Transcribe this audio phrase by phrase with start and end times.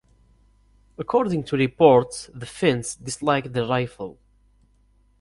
[0.97, 4.17] According to reports, the Finns disliked the rifle.